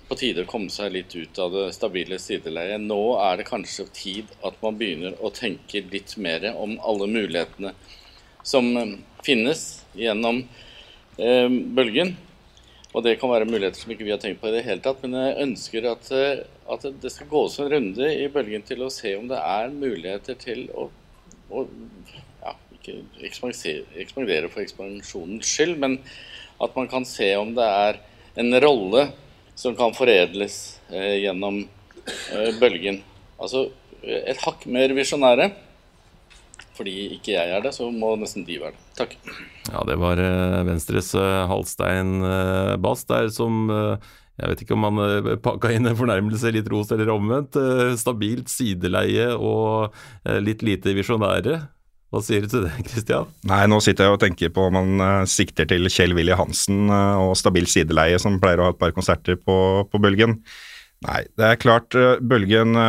[0.08, 2.80] på tide å komme seg litt ut av det stabile sideleiet.
[2.84, 7.74] Nå er det kanskje tid at man begynner å tenke litt mer om alle mulighetene
[8.48, 9.65] som eh, finnes
[9.98, 10.46] gjennom
[11.20, 12.15] eh, bølgen.
[12.96, 15.04] Og det kan være muligheter som ikke vi har tenkt på i det hele tatt.
[15.04, 18.93] Men jeg ønsker at, eh, at det skal gås en runde i bølgen til å
[18.93, 20.88] se om det er muligheter til å,
[21.52, 21.67] å
[22.46, 26.00] ja, ikke ekspandere for ekspansjonens skyld, men
[26.63, 28.00] at man kan se om det er
[28.39, 29.10] en rolle
[29.58, 33.02] som kan foredles eh, gjennom eh, bølgen.
[33.41, 33.67] Altså
[34.08, 35.50] et hakk mer visjonære.
[36.78, 38.84] Fordi ikke jeg er det, så må nesten de være det.
[39.00, 39.17] Takk.
[39.72, 44.76] Ja, det var eh, Venstres eh, Halstein eh, Bass der som eh, jeg vet ikke
[44.78, 47.56] om han pakka inn en fornærmelse, litt ros eller omvendt.
[47.98, 49.96] Stabilt sideleie og
[50.46, 51.56] litt lite visjonære.
[52.08, 53.28] Hva sier du til det, Kristian?
[53.50, 56.88] Nei, Nå sitter jeg og tenker på om man uh, sikter til Kjell Willy Hansen
[56.88, 59.58] uh, og Stabilt sideleie, som pleier å ha et par konserter på,
[59.91, 60.38] på Bølgen.
[61.08, 62.80] Nei, det er klart uh, Bølgen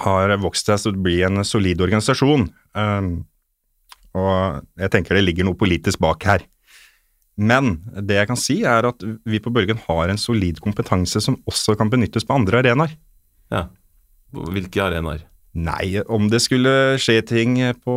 [0.00, 2.46] har vokst seg til å bli en solid organisasjon.
[4.14, 4.36] og
[4.78, 6.44] jeg tenker det ligger noe politisk bak her.
[7.36, 11.40] Men det jeg kan si, er at vi på Bølgen har en solid kompetanse som
[11.50, 12.94] også kan benyttes på andre arenaer.
[13.50, 13.66] Ja,
[14.30, 15.24] Hvilke arenaer?
[15.50, 17.94] Nei, om det skulle skje ting på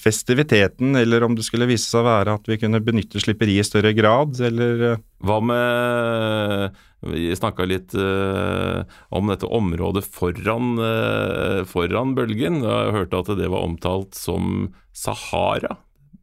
[0.00, 3.68] festiviteten, eller om det skulle vise seg å være at vi kunne benytte slipperiet i
[3.68, 8.80] større grad, eller eh, Hva med Vi snakka litt uh,
[9.12, 12.62] om dette området foran, uh, foran bølgen.
[12.64, 15.76] Jeg hørte at det var omtalt som Sahara.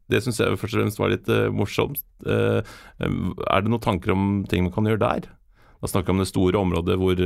[0.10, 2.02] Det syns jeg først og fremst var litt uh, morsomt.
[2.26, 5.30] er det noen tanker om ting man kan gjøre der?
[5.82, 7.20] Da snakker vi om det store området hvor,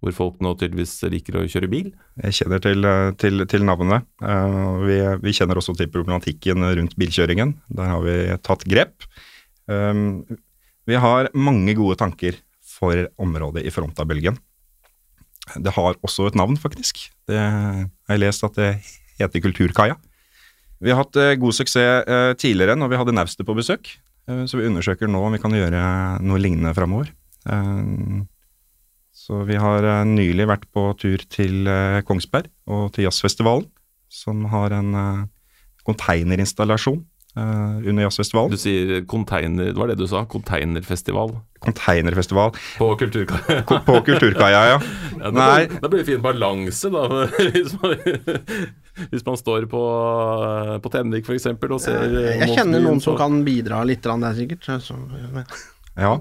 [0.00, 1.90] hvor, folk nå tydeligvis liker å kjøre bil.
[2.24, 2.88] Jeg kjenner til,
[3.20, 4.06] til, til navnet.
[4.22, 7.56] Uh, vi, vi, kjenner også til problematikken rundt bilkjøringen.
[7.76, 9.04] Der har vi tatt grep.
[10.82, 14.40] Vi har mange gode tanker for området i front av bølgen.
[15.62, 17.04] Det har også et navn, faktisk.
[17.30, 18.72] Det har lest at det
[19.20, 19.98] heter Kulturkaia.
[20.82, 22.08] Vi har hatt god suksess
[22.42, 23.92] tidligere når vi hadde Naustet på besøk,
[24.26, 25.82] så vi undersøker nå om vi kan gjøre
[26.26, 27.12] noe lignende framover.
[27.46, 28.24] Eh,
[29.12, 33.68] så vi har eh, nylig vært på tur til eh, Kongsberg og til Jazzfestivalen,
[34.12, 34.92] som har en
[35.86, 37.00] containerinstallasjon
[37.32, 38.52] Uh, under jazzfestivalen.
[38.52, 40.26] Du sier konteiner, det var det du sa?
[40.28, 41.30] Konteinerfestival?
[41.64, 42.52] Konteinerfestival.
[42.76, 43.62] På Kulturkaia.
[43.64, 44.74] på Kulturkaia, ja.
[45.22, 45.62] ja Nei.
[45.80, 47.06] Da blir det fin balanse, da.
[47.54, 47.96] Hvis man,
[49.08, 49.82] hvis man står på,
[50.84, 51.48] på Tenvik f.eks.
[51.56, 54.68] og ser Jeg kjenner noen som kan bidra litt der, sikkert.
[54.84, 55.00] Så,
[55.96, 56.18] ja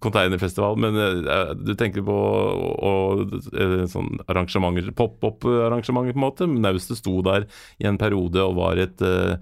[0.00, 6.48] containerfestival, men uh, du tenker på og, uh, sånn arrangementer, pop-opp-arrangementer, på en måte.
[6.50, 7.46] Naustet sto der
[7.80, 9.36] i en periode og var et uh,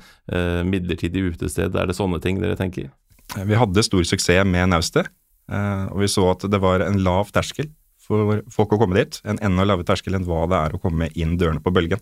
[0.67, 1.77] midlertidig utested.
[1.79, 2.91] Er det sånne ting dere tenker?
[3.39, 5.11] Vi hadde stor suksess med Naustet,
[5.49, 7.69] og vi så at det var en lav terskel
[8.01, 9.19] for folk å komme dit.
[9.29, 12.01] En enda lavere terskel enn hva det er å komme inn dørene på Bølgen.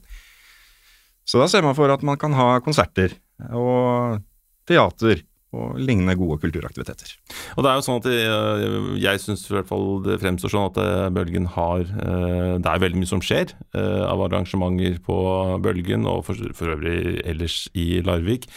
[1.26, 3.16] Så da ser man for at man kan ha konserter
[3.50, 4.22] og
[4.70, 5.24] teater
[5.56, 7.12] og lignende gode kulturaktiviteter.
[7.56, 10.70] Og Det er jo sånn at Jeg, jeg syns i hvert fall det fremstår sånn
[10.70, 15.16] at eh, Bølgen har eh, Det er veldig mye som skjer eh, av arrangementer på
[15.64, 18.48] Bølgen, og for, for øvrig ellers i Larvik.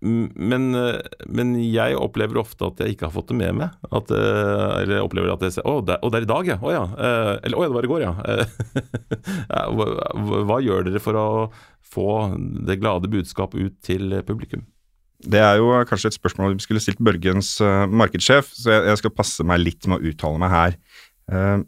[0.00, 3.74] Men, men, jeg opplever ofte at jeg ikke har fått det med meg.
[3.92, 6.56] At, eller opplever at jeg ser Å, det, å, det er i dag, ja.
[6.56, 6.84] Å ja.
[7.44, 8.14] Eller å ja, det var i går, ja.
[9.76, 9.90] hva,
[10.48, 11.26] hva gjør dere for å
[11.84, 12.08] få
[12.64, 14.64] det glade budskapet ut til publikum?
[15.22, 19.00] Det er jo kanskje et spørsmål vi skulle stilt Børgens uh, markedssjef, så jeg, jeg,
[19.00, 20.76] skal passe meg litt med å uttale meg her.
[21.30, 21.64] Uh,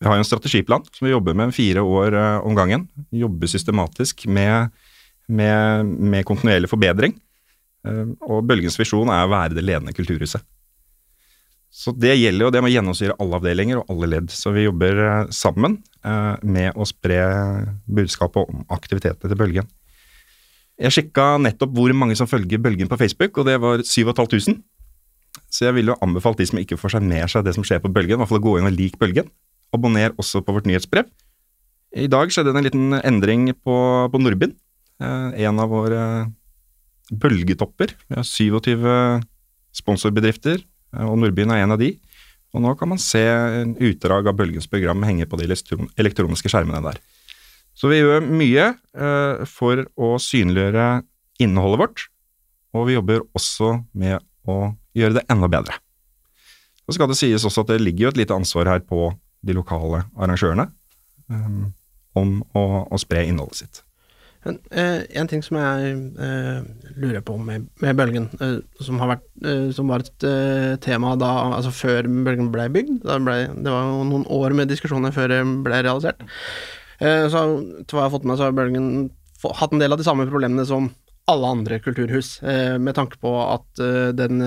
[0.00, 2.86] Vi har jo en strategiplan som vi jobber med fire år uh, om gangen.
[3.12, 4.72] Jobber systematisk med,
[5.28, 7.16] med, med kontinuerlig forbedring.
[8.28, 10.42] Og Bølgens visjon er å være det ledende kulturhuset.
[11.72, 14.28] Så det gjelder jo, det må gjennomsyre alle avdelinger og alle ledd.
[14.34, 15.78] Så vi jobber sammen
[16.44, 17.22] med å spre
[17.88, 19.70] budskapet om aktivitetene til Bølgen.
[20.80, 24.62] Jeg sjekka nettopp hvor mange som følger Bølgen på Facebook, og det var 7500.
[25.50, 27.82] Så jeg vil jo anbefale de som ikke får seg med seg det som skjer
[27.84, 29.28] på Bølgen, i hvert fall å gå inn og like Bølgen.
[29.76, 31.10] Abonner også på vårt nyhetsbrev.
[32.00, 33.76] I dag skjedde det en liten endring på,
[34.10, 34.54] på Nordbind.
[35.02, 36.02] Eh, en av våre
[37.10, 37.96] bølgetopper.
[38.08, 39.26] Vi har 27
[39.80, 40.62] sponsorbedrifter,
[40.94, 41.92] eh, og Nordbyen er en av de.
[42.54, 43.22] Og nå kan man se
[43.78, 46.98] utdrag av Bølgens program henge på de elektroniske skjermene der.
[47.80, 50.88] Så vi gjør mye eh, for å synliggjøre
[51.40, 52.02] innholdet vårt,
[52.76, 55.78] og vi jobber også med å gjøre det enda bedre.
[56.84, 59.12] Så skal det sies også at det ligger jo et lite ansvar her på
[59.46, 60.66] de lokale arrangørene
[61.32, 61.70] um,
[62.18, 63.80] om å, å, spre innholdet sitt.
[64.44, 66.60] Men, eh, en ting som jeg eh,
[67.00, 70.26] lurer på med, med Bølgen, eh, som, vært, eh, som, var et
[70.84, 75.16] tema da, altså før Bølgen ble bygd, ble, det var jo noen år med diskusjoner
[75.16, 76.24] før det ble realisert,
[77.00, 78.90] eh, til hva jeg har fått med, så har Bølgen
[79.40, 80.90] hatt en del av de samme problemene som
[81.30, 84.40] alle andre kulturhus, eh, med tanke på at eh, den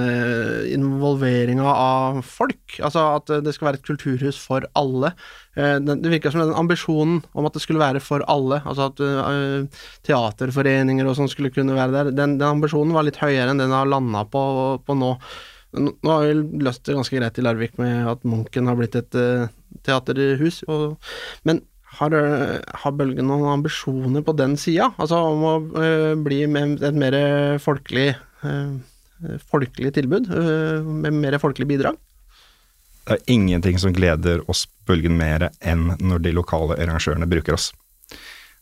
[0.67, 5.13] involveringa av folk, altså at det skal være et kulturhus for alle
[5.53, 9.67] Det virka som den ambisjonen om at det skulle være for alle, altså at
[10.01, 13.75] teaterforeninger og sånn skulle kunne være der, den, den, ambisjonen var litt høyere enn den
[13.75, 14.41] har landa på,
[14.81, 15.11] på, nå.
[15.77, 19.19] Nå har vi løst det ganske greit i Larvik med at Munken har blitt et
[19.85, 20.97] teaterhus, og,
[21.45, 21.61] men
[21.99, 24.91] har, eh, har, Bølgen noen ambisjoner på den sida?
[24.97, 27.17] Altså om å uh, bli et mer
[27.61, 28.13] folkelig,
[28.45, 30.31] uh, folkelig tilbud?
[30.31, 31.99] Uh, med mer folkelig bidrag?
[33.03, 37.71] Det er ingenting som gleder oss Bølgen mer enn når de lokale arrangørene bruker oss.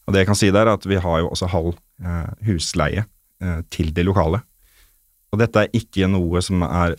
[0.08, 1.76] Og det jeg kan si der, er at vi har jo også halv
[2.48, 3.06] husleie
[3.70, 4.40] til de lokale.
[5.32, 6.96] Og dette er ikke noe som er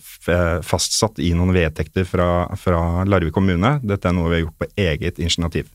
[0.62, 4.70] fastsatt i noen vedtekter fra, fra Larvik kommune, dette er noe vi har gjort på
[4.86, 5.66] eget initiativ.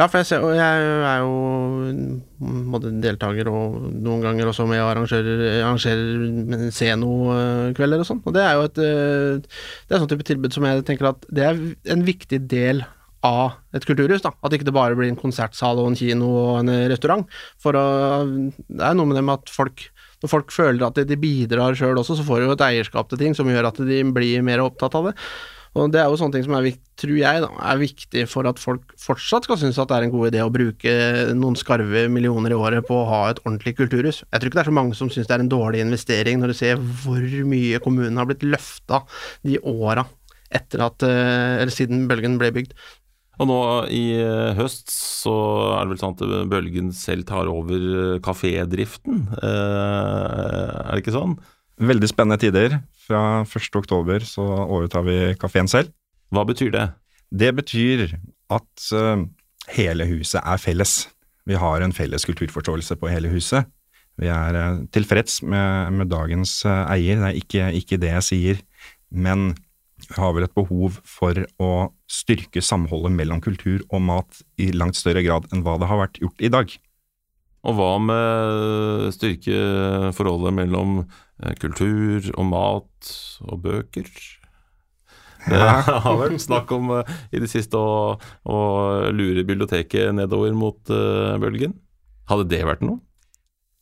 [0.00, 4.94] Ja, for jeg, ser, jeg er jo både deltaker og noen ganger også med og
[4.94, 8.22] arrangerer, arrangerer Zeno-kvelder og sånn.
[8.24, 11.28] Og det er jo et eh, Det er sånn type tilbud som jeg tenker at
[11.28, 11.60] det er
[11.92, 12.80] en viktig del
[13.28, 14.24] av et kulturhus.
[14.24, 17.28] da, At ikke det bare blir en konsertsal og en kino og en restaurant.
[17.60, 17.86] For å,
[18.24, 21.96] det er noe med det med at folk når folk føler at de bidrar sjøl
[21.96, 24.60] også, så får de jo et eierskap til ting som gjør at de blir mer
[24.60, 25.14] opptatt av det.
[25.78, 26.66] Og det er jo sånne ting som er,
[26.98, 30.14] tror jeg, da, er viktig for at folk fortsatt skal synes at det er en
[30.14, 30.94] god idé å bruke
[31.38, 34.24] noen skarve millioner i året på å ha et ordentlig kulturhus.
[34.26, 36.52] Jeg tror ikke det er så mange som synes det er en dårlig investering, når
[36.52, 39.04] du ser hvor mye kommunen har blitt løfta
[39.46, 40.08] de åra
[40.50, 42.74] eh, siden bølgen ble bygd.
[43.40, 43.60] Og nå
[43.94, 45.36] i eh, høst så
[45.76, 51.38] er det vel sånn at Bølgen selv tar over eh, kafédriften, er det ikke sånn?
[51.80, 52.76] Veldig spennende tider.
[53.06, 55.94] Fra 1.10 så overtar vi kafeen selv.
[56.30, 56.86] Hva betyr det?
[57.30, 58.04] Det betyr
[58.52, 59.24] at uh,
[59.72, 61.08] hele huset er felles.
[61.48, 63.64] Vi har en felles kulturforståelse på hele huset.
[64.20, 68.28] Vi er uh, tilfreds med, med dagens uh, eier, det er ikke, ikke, det jeg
[68.28, 68.62] sier.
[69.10, 69.54] Men
[70.04, 71.72] vi har vel et behov for å
[72.10, 76.20] styrke samholdet mellom kultur og mat i langt større grad enn hva det har vært
[76.20, 76.76] gjort i dag.
[77.68, 79.56] Og hva med styrke
[80.16, 83.10] forholdet mellom eh, kultur og mat
[83.44, 84.08] og bøker?
[85.44, 85.60] Det
[86.04, 88.58] har vært snakk om eh, i det siste å, å
[89.12, 91.76] lure biblioteket nedover mot uh, bølgen.
[92.30, 93.00] Hadde det vært noe?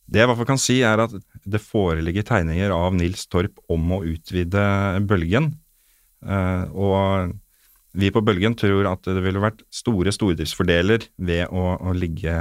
[0.08, 1.12] Det jeg i hvert fall kan si, er at
[1.44, 4.62] det foreligger tegninger av Nils Torp om å utvide
[5.06, 5.52] bølgen.
[6.24, 7.34] Uh, og
[7.98, 12.34] vi på Bølgen tror at det ville vært store stordriftsfordeler ved å, å ligge,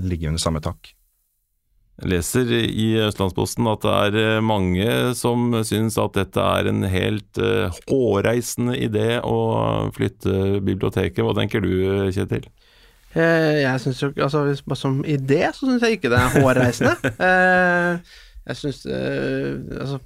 [0.00, 0.92] ligge, under samme tak.
[1.96, 6.84] Jeg leser i Østlandsposten at det er eh, mange som syns at dette er en
[6.92, 9.38] helt uh, hårreisende idé å
[9.96, 11.22] flytte biblioteket.
[11.24, 11.72] Hva tenker du,
[12.12, 12.48] Kjetil?
[13.16, 16.96] Eh, jeg synes jo, altså Som idé så syns jeg ikke det er hårreisende.
[18.48, 20.00] jeg syns altså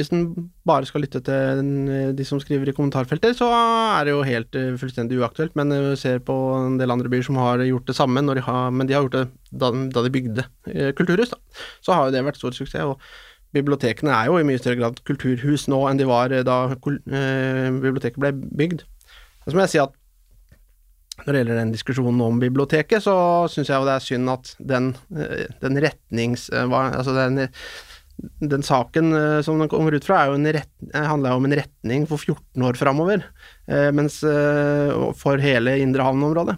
[0.00, 1.62] hvis en bare skal lytte til
[2.16, 5.54] de som skriver i kommentarfeltet, så er det jo helt eh, fullstendig uaktuelt.
[5.58, 8.70] Men vi ser på en del andre byer som har gjort det samme, de har,
[8.72, 11.34] men de har gjort det da, da de bygde eh, kulturhus.
[11.34, 11.40] Da.
[11.84, 12.86] Så har jo det vært stor suksess.
[12.86, 13.00] og
[13.54, 18.20] Bibliotekene er jo i mye større grad kulturhus nå enn de var eh, da biblioteket
[18.22, 18.86] ble bygd.
[19.46, 19.96] Så må jeg si at
[21.20, 23.14] når det gjelder den diskusjonen om biblioteket, så
[23.52, 24.94] syns jeg jo det er synd at den,
[25.60, 26.46] den retnings...
[26.54, 27.42] Altså den
[28.40, 31.46] den saken eh, som den kommer ut fra, er jo en rett, eh, handler om
[31.46, 33.24] en retning for 14 år framover,
[33.70, 34.20] eh, mens
[35.20, 36.56] for hele Indre Havn-området.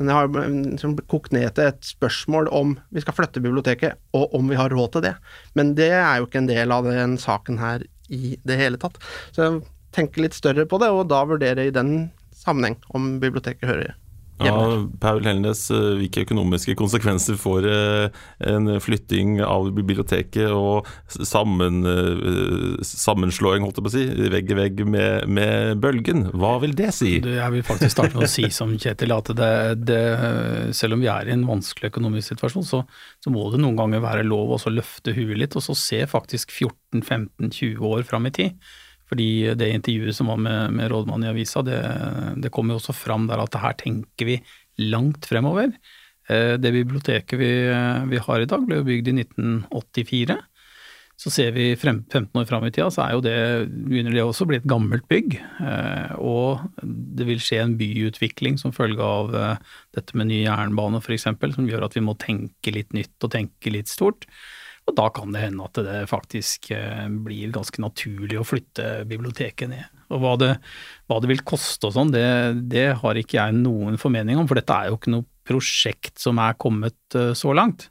[0.00, 4.48] Men jeg har kokt ned til et spørsmål om vi skal flytte biblioteket, og om
[4.48, 5.16] vi har råd til det.
[5.58, 8.96] Men det er jo ikke en del av den saken her i det hele tatt.
[9.34, 9.60] Så jeg
[9.96, 13.92] tenker litt større på det, og da vurdere i den sammenheng om biblioteket hører
[14.40, 14.56] Ja.
[15.00, 22.80] Paul Helnes, eh, hvilke økonomiske konsekvenser får eh, en flytting av biblioteket og sammen, eh,
[22.86, 26.26] sammenslåing, holdt jeg på å si, vegg i vegg med, med Bølgen?
[26.32, 27.18] Hva vil det si?
[27.20, 29.52] Jeg vil faktisk starte med å si som Kjetil at det,
[29.84, 30.02] det,
[30.76, 32.84] selv om vi er i en vanskelig økonomisk situasjon, så,
[33.20, 36.54] så må det noen ganger være lov å løfte huet litt, og så se faktisk
[36.54, 38.70] 14-15-20 år fram i tid.
[39.10, 41.80] Fordi det intervjuet som var med, med rådmannen i avisa, det,
[42.38, 44.38] det kom jo også fram der at her tenker vi
[44.90, 45.72] langt fremover.
[46.30, 47.50] Eh, Det biblioteket vi,
[48.12, 50.38] vi har i dag ble jo bygd i 1984.
[51.20, 53.34] Så ser vi frem, 15 år fram i tida, så det,
[53.68, 55.34] begynner det også å bli et gammelt bygg.
[55.36, 61.02] Eh, og det vil skje en byutvikling som følge av eh, dette med ny jernbane
[61.02, 64.24] f.eks., som gjør at vi må tenke litt nytt og tenke litt stort.
[64.90, 69.70] Og da kan det hende at det faktisk eh, blir ganske naturlig å flytte biblioteket
[69.70, 69.86] ned.
[70.10, 70.50] Og hva det,
[71.06, 72.26] hva det vil koste og sånn, det,
[72.72, 76.40] det har ikke jeg noen formening om, for dette er jo ikke noe prosjekt som
[76.42, 77.88] er kommet eh, så langt.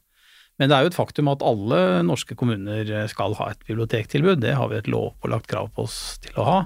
[0.59, 4.41] Men det er jo et faktum at alle norske kommuner skal ha et bibliotektilbud.
[4.43, 6.57] Det har vi et lovpålagt krav på oss til å ha.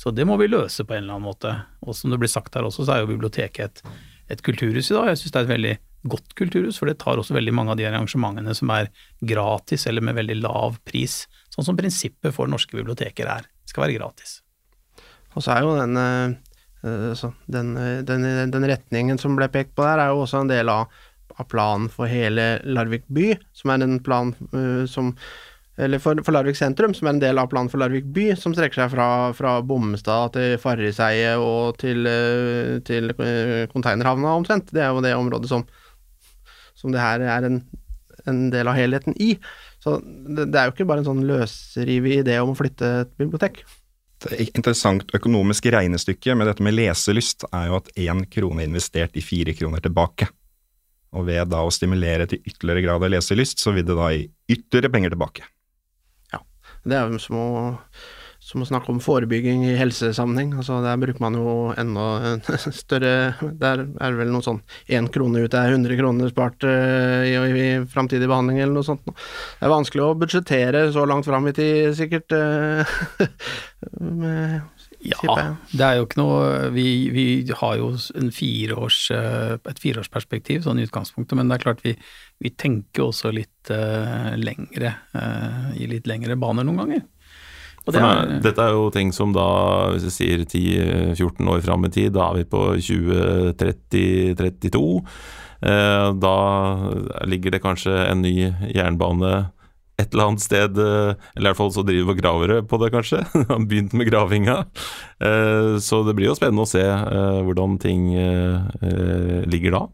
[0.00, 1.52] Så det må vi løse på en eller annen måte.
[1.84, 3.98] Og som det blir sagt her også, så er jo biblioteket et,
[4.32, 5.10] et kulturhus i dag.
[5.12, 7.80] Jeg syns det er et veldig godt kulturhus, for det tar også veldig mange av
[7.80, 8.90] de arrangementene som er
[9.24, 11.22] gratis eller med veldig lav pris.
[11.54, 13.48] Sånn som prinsippet for norske biblioteker er.
[13.68, 14.38] Skal være gratis.
[15.34, 16.36] Og så er jo den, eh,
[16.84, 20.44] eh, så den, eh, den, den retningen som ble pekt på der, er jo også
[20.44, 20.86] en del av,
[21.38, 25.14] av planen for hele Larvik by, som er en plan eh, som
[25.76, 28.54] eller for, for Larvik sentrum, som er en del av planen for Larvik by, som
[28.54, 34.70] strekker seg fra, fra Bommestad til Farriseidet og til, eh, til eh, containerhavna omtrent.
[34.70, 35.66] Det er jo det området som,
[36.78, 37.62] som det her er en,
[38.28, 39.34] en del av helheten i.
[39.82, 43.16] Så det, det er jo ikke bare en sånn løsrivig idé om å flytte et
[43.20, 43.64] bibliotek.
[44.32, 49.18] Et interessant økonomisk regnestykke med dette med leselyst er jo at én krone er investert
[49.18, 50.30] i fire kroner tilbake.
[51.14, 54.26] Og ved da å stimulere til ytterligere grad av leselyst, så vil det da gi
[54.50, 55.44] ytterligere penger tilbake.
[56.32, 56.40] Ja,
[56.82, 57.50] Det er jo som å,
[58.44, 60.52] som å snakke om forebygging i helsesammenheng.
[60.60, 62.34] Altså, der bruker man jo enda
[62.82, 64.60] større Der er det vel noe sånn
[64.92, 69.06] én krone ut er 100 kroner spart uh, i, i framtidig behandling eller noe sånt.
[69.08, 72.36] Det er vanskelig å budsjettere så langt fram i tid, sikkert.
[72.36, 72.84] Uh,
[74.20, 74.60] med,
[75.04, 75.34] Ja,
[75.72, 77.24] det er jo ikke noe Vi, vi
[77.60, 81.92] har jo en fireårs, eh, et fireårsperspektiv sånn i utgangspunktet, men det er klart vi,
[82.40, 87.04] vi tenker også litt uh, lengre, uh, i litt lengre baner noen ganger.
[87.84, 89.44] Det er, dette er jo ting som da,
[89.92, 94.80] hvis vi sier 10-14 år fram i tid, da er vi på 2030-32.
[95.64, 96.36] Eh, da
[97.24, 99.34] ligger det kanskje en ny jernbane
[99.94, 103.22] et eller annet sted, eh, eller i hvert fall så driver gravere på det, kanskje.
[103.52, 104.56] Han begynte med gravinga.
[105.20, 108.10] Eh, så det blir jo spennende å se hvordan ting
[109.50, 109.84] ligger da.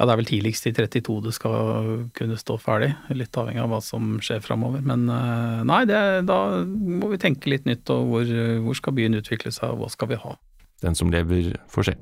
[0.00, 3.68] Ja, det er vel tidligst i 32 det skal kunne stå ferdig, litt avhengig av
[3.68, 4.80] hva som skjer framover.
[4.80, 8.30] Men eh, nei, det, da må vi tenke litt nytt, og hvor,
[8.64, 10.32] hvor skal byen utvikle seg, og hva skal vi ha?
[10.80, 11.96] Den som lever, får se.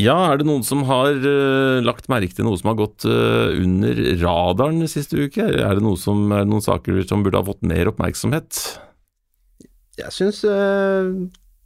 [0.00, 3.52] Ja, er det noen som har uh, lagt merke til noe som har gått uh,
[3.52, 5.44] under radaren siste uke?
[5.44, 8.62] Er det, noe som, er det noen saker som burde ha fått mer oppmerksomhet?
[10.00, 10.40] Jeg syns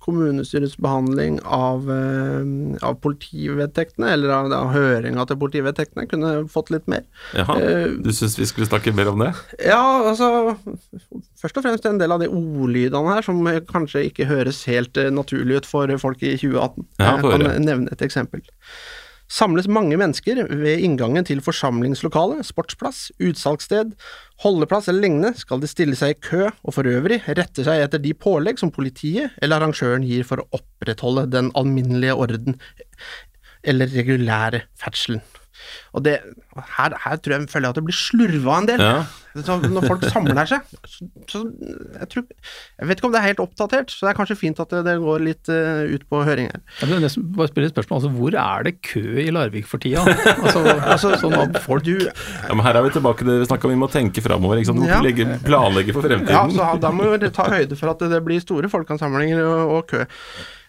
[0.05, 2.45] kommunestyrets behandling av, eh,
[2.85, 7.07] av politivedtektene, eller av, av høringa til politivedtektene, kunne fått litt mer.
[7.35, 9.33] Jaha, Eh, du syns vi skulle snakke mer om det?
[9.65, 10.57] Ja, altså
[11.41, 15.11] Først og fremst en del av de ordlydene her som kanskje ikke høres helt eh,
[15.13, 16.87] naturlig ut for folk i 2018.
[16.99, 18.45] Ja, Jeg kan nevne et eksempel.
[19.31, 23.95] Samles mange mennesker ved inngangen til forsamlingslokale, sportsplass, utsalgssted,
[24.45, 28.03] holdeplass eller lignende, skal de stille seg i kø og for øvrig rette seg etter
[28.05, 32.61] de pålegg som politiet eller arrangøren gir for å opprettholde den alminnelige orden
[33.65, 35.25] eller regulære ferdselen.
[35.95, 36.19] Og det,
[36.77, 38.83] her, her tror jeg føler jeg at det blir slurva en del.
[38.83, 39.05] Ja.
[39.35, 42.27] Så når folk samler seg, så, så jeg, tror,
[42.79, 44.85] jeg vet ikke om det er helt oppdatert, så det er kanskje fint at det,
[44.87, 46.63] det går litt uh, ut på høring her.
[46.79, 49.83] Jeg vil det bare spørre et spørsmål, altså Hvor er det kø i Larvik for
[49.83, 50.05] tida?
[50.95, 53.67] Altså, sånn at folk Du, ja, men Her er vi tilbake til det vi snakka
[53.67, 54.61] om, vi må tenke framover.
[54.63, 55.01] Ja.
[55.03, 56.55] legge, planlegge for ja, fremtiden.
[56.55, 60.05] så da må vi ta høyde for at det blir store folkeansamlinger og, og kø.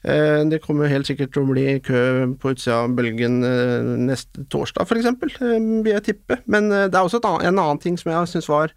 [0.05, 2.01] Eh, det kommer helt sikkert til å bli kø
[2.41, 6.39] på utsida av Bølgen eh, neste torsdag, f.eks., vil jeg tippe.
[6.51, 8.75] Men det er også annet, en annen ting som jeg syns var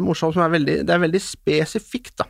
[0.00, 2.16] morsomt, som er veldig, det er veldig spesifikt.
[2.22, 2.28] da.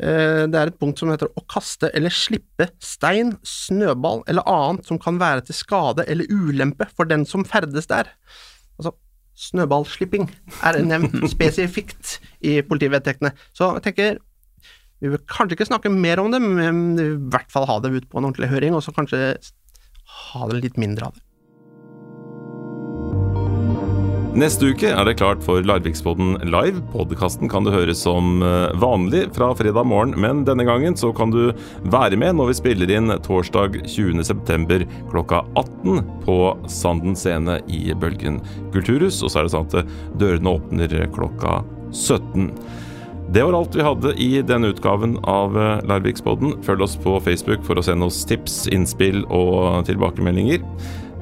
[0.00, 4.96] Det er et punkt som heter å kaste eller slippe stein, snøball eller annet som
[5.02, 8.08] kan være til skade eller ulempe for den som ferdes der.
[8.80, 8.94] Altså,
[9.40, 10.28] snøballslipping
[10.64, 13.32] er nevnt spesifikt i politivedtektene.
[13.56, 14.18] Så jeg tenker
[15.00, 18.06] vi vil kanskje ikke snakke mer om det, men i hvert fall ha det ut
[18.10, 19.34] på en ordentlig høring, og så kanskje
[20.20, 21.24] ha det litt mindre av det.
[24.30, 26.78] Neste uke er det klart for Larviksboden live.
[26.92, 31.32] Podkasten kan du høre som eh, vanlig fra fredag morgen, men denne gangen så kan
[31.34, 31.50] du
[31.90, 34.84] være med når vi spiller inn torsdag 20.9.
[35.10, 36.36] klokka 18 på
[36.70, 38.38] Sanden scene i Bølgen
[38.70, 39.18] kulturhus.
[39.24, 39.90] Og så er det sånn at
[40.22, 42.52] dørene åpner klokka 17.
[43.30, 46.56] Det var alt vi hadde i denne utgaven av eh, Larvikspodden.
[46.66, 50.64] Følg oss på Facebook for å sende oss tips, innspill og tilbakemeldinger.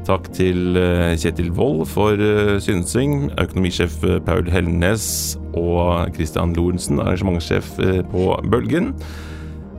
[0.08, 7.74] Takk til eh, Kjetil Wold for eh, synsing, økonomisjef Paul Helnes og Christian Lorentzen, arrangementssjef
[8.08, 8.94] på Bølgen.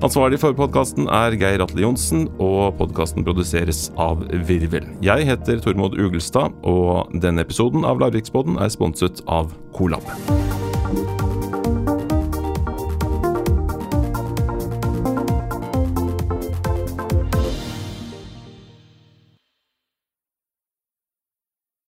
[0.05, 4.85] Ansvarlig for podkasten er Geir Atle Johnsen, og podkasten produseres av Virvel.
[5.01, 10.05] Jeg heter Tormod Ugelstad, og denne episoden av Larviksboden er sponset av Colab.